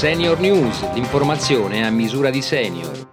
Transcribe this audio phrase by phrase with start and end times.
[0.00, 3.06] Senior News, l'informazione a misura di senior.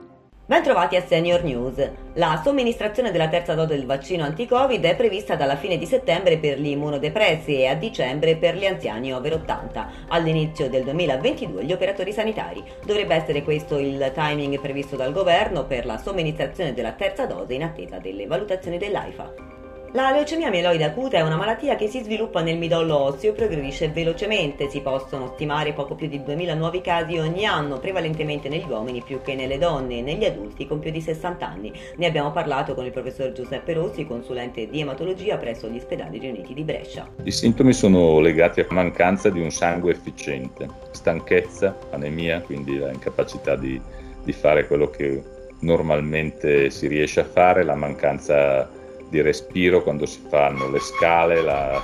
[0.45, 1.85] Bentrovati a Senior News.
[2.13, 6.57] La somministrazione della terza dose del vaccino anti-Covid è prevista dalla fine di settembre per
[6.57, 9.91] gli immunodepressi e a dicembre per gli anziani over 80.
[10.07, 12.63] All'inizio del 2022 gli operatori sanitari.
[12.85, 17.63] Dovrebbe essere questo il timing previsto dal governo per la somministrazione della terza dose in
[17.63, 19.57] attesa delle valutazioni dell'AIFA.
[19.93, 23.87] La leucemia mieloide acuta è una malattia che si sviluppa nel midollo osseo e progredisce
[23.87, 24.69] velocemente.
[24.69, 29.21] Si possono stimare poco più di 2000 nuovi casi ogni anno, prevalentemente negli uomini più
[29.21, 31.71] che nelle donne e negli adulti con più di 60 anni.
[31.95, 36.53] Ne abbiamo parlato con il professor Giuseppe Rossi, consulente di ematologia presso gli ospedali riuniti
[36.53, 37.07] di Brescia.
[37.23, 43.55] I sintomi sono legati a mancanza di un sangue efficiente, stanchezza, anemia, quindi la incapacità
[43.55, 43.81] di,
[44.21, 45.23] di fare quello che
[45.61, 48.69] normalmente si riesce a fare, la mancanza
[49.09, 51.81] di respiro quando si fanno le scale, la...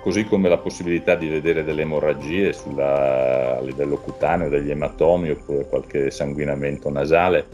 [0.00, 3.58] così come la possibilità di vedere delle emorragie sulla...
[3.58, 7.46] a livello cutaneo, degli ematomi oppure qualche sanguinamento nasale,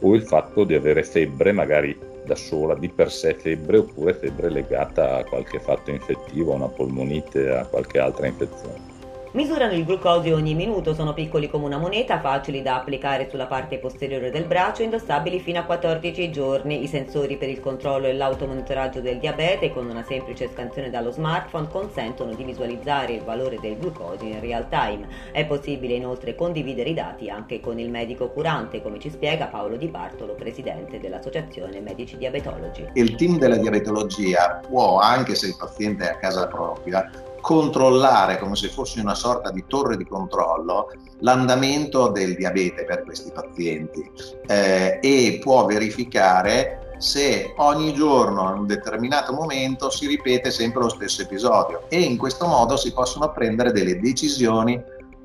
[0.00, 4.50] o il fatto di avere febbre magari da sola, di per sé febbre, oppure febbre
[4.50, 8.97] legata a qualche fatto infettivo, a una polmonite, a qualche altra infezione.
[9.32, 13.76] Misurano il glucosio ogni minuto, sono piccoli come una moneta, facili da applicare sulla parte
[13.76, 16.82] posteriore del braccio, indossabili fino a 14 giorni.
[16.82, 21.68] I sensori per il controllo e l'automonitoraggio del diabete con una semplice scansione dallo smartphone
[21.68, 25.06] consentono di visualizzare il valore del glucosio in real time.
[25.30, 29.76] È possibile inoltre condividere i dati anche con il medico curante, come ci spiega Paolo
[29.76, 32.88] Di Bartolo, presidente dell'Associazione Medici Diabetologi.
[32.94, 37.06] Il team della diabetologia può, anche se il paziente è a casa propria,
[37.40, 43.30] controllare come se fosse una sorta di torre di controllo l'andamento del diabete per questi
[43.32, 44.10] pazienti
[44.46, 50.88] eh, e può verificare se ogni giorno in un determinato momento si ripete sempre lo
[50.88, 54.80] stesso episodio e in questo modo si possono prendere delle decisioni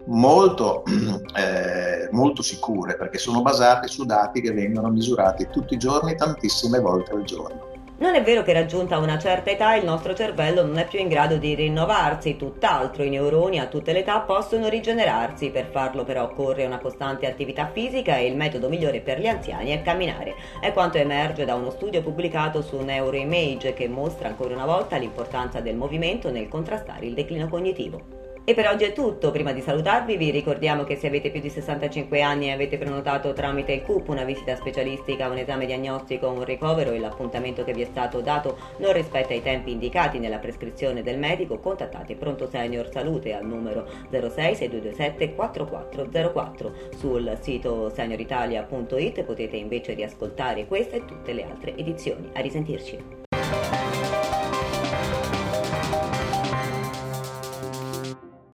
[0.06, 0.84] molto,
[1.36, 6.80] eh, molto sicure perché sono basate su dati che vengono misurati tutti i giorni tantissime
[6.80, 7.72] volte al giorno.
[8.03, 11.08] Non è vero che raggiunta una certa età il nostro cervello non è più in
[11.08, 16.24] grado di rinnovarsi, tutt'altro i neuroni a tutte le età possono rigenerarsi, per farlo però
[16.24, 20.36] occorre una costante attività fisica e il metodo migliore per gli anziani è camminare.
[20.59, 25.62] È quanto emerge da uno studio pubblicato su Neuroimage che mostra ancora una volta l'importanza
[25.62, 28.22] del movimento nel contrastare il declino cognitivo.
[28.46, 31.50] E per oggi è tutto, prima di salutarvi vi ricordiamo che se avete più di
[31.50, 36.34] 65 anni e avete prenotato tramite il CUP una visita specialistica, un esame diagnostico o
[36.34, 40.40] un ricovero e l'appuntamento che vi è stato dato non rispetta i tempi indicati nella
[40.40, 46.74] prescrizione del medico, contattate Pronto Senior Salute al numero 066227 4404.
[46.98, 52.30] Sul sito senioritalia.it potete invece riascoltare queste e tutte le altre edizioni.
[52.34, 53.22] A risentirci.